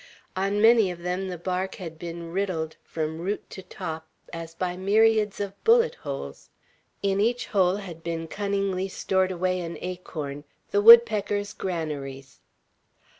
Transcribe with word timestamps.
On 0.35 0.59
many 0.63 0.89
of 0.89 1.03
them 1.03 1.27
the 1.27 1.37
bark 1.37 1.75
had 1.75 1.99
been 1.99 2.31
riddled 2.31 2.75
from 2.83 3.19
root 3.19 3.47
to 3.51 3.61
top, 3.61 4.07
as 4.33 4.55
by 4.55 4.75
myriads 4.75 5.39
of 5.39 5.63
bullet 5.63 5.93
holes. 5.93 6.49
In 7.03 7.19
each 7.21 7.45
hole 7.45 7.75
had 7.75 8.01
been 8.01 8.27
cunningly 8.27 8.87
stored 8.87 9.29
away 9.31 9.59
an 9.59 9.77
acorn, 9.79 10.43
the 10.71 10.81
woodpeckers' 10.81 11.53
granaries. 11.53 12.39